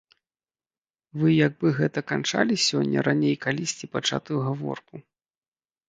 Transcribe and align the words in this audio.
Вы 1.23 1.29
як 1.47 1.53
бы 1.59 1.67
гэта 1.81 1.99
канчалі 2.13 2.59
сёння 2.67 2.99
раней 3.11 3.35
калісьці 3.47 3.85
пачатую 3.95 4.39
гаворку? 4.51 4.95